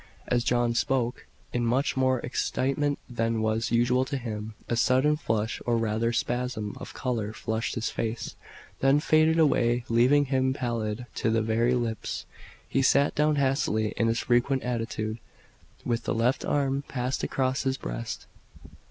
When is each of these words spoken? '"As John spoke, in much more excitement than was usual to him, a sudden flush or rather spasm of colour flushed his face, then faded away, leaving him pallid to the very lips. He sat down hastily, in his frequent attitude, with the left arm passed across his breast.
'"As 0.35 0.43
John 0.43 0.73
spoke, 0.73 1.27
in 1.53 1.63
much 1.63 1.95
more 1.95 2.21
excitement 2.21 2.97
than 3.07 3.39
was 3.43 3.69
usual 3.69 4.03
to 4.05 4.17
him, 4.17 4.55
a 4.67 4.75
sudden 4.75 5.15
flush 5.15 5.61
or 5.63 5.77
rather 5.77 6.11
spasm 6.11 6.75
of 6.79 6.95
colour 6.95 7.33
flushed 7.33 7.75
his 7.75 7.91
face, 7.91 8.35
then 8.79 8.99
faded 8.99 9.37
away, 9.37 9.85
leaving 9.89 10.25
him 10.25 10.53
pallid 10.53 11.05
to 11.13 11.29
the 11.29 11.43
very 11.43 11.75
lips. 11.75 12.25
He 12.67 12.81
sat 12.81 13.13
down 13.13 13.35
hastily, 13.35 13.93
in 13.95 14.07
his 14.07 14.21
frequent 14.21 14.63
attitude, 14.63 15.19
with 15.85 16.05
the 16.05 16.15
left 16.15 16.43
arm 16.43 16.81
passed 16.87 17.21
across 17.21 17.61
his 17.61 17.77
breast. 17.77 18.25